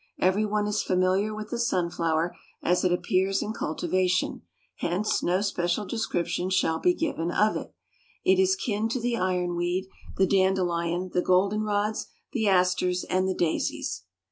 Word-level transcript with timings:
Every 0.17 0.47
one 0.47 0.65
is 0.65 0.81
familiar 0.81 1.31
with 1.35 1.51
the 1.51 1.59
sunflower 1.59 2.35
as 2.63 2.83
it 2.83 2.91
appears 2.91 3.43
in 3.43 3.53
cultivation, 3.53 4.41
hence 4.77 5.21
no 5.21 5.41
special 5.41 5.85
description 5.85 6.49
shall 6.49 6.79
be 6.79 6.95
given 6.95 7.29
of 7.29 7.55
it. 7.55 7.75
It 8.25 8.39
is 8.39 8.55
kin 8.55 8.89
to 8.89 8.99
the 8.99 9.15
iron 9.15 9.55
weed, 9.55 9.87
the 10.17 10.25
dandelion, 10.25 11.11
the 11.13 11.21
golden 11.21 11.61
rods, 11.61 12.07
the 12.33 12.47
asters 12.47 13.03
and 13.11 13.29
the 13.29 13.35
daisies. 13.35 14.01